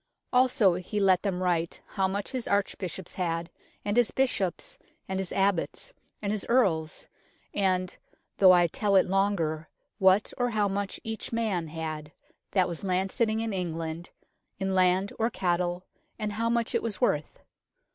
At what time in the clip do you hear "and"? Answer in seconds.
3.85-3.95, 5.07-5.19, 6.23-6.31, 7.53-7.97, 16.17-16.31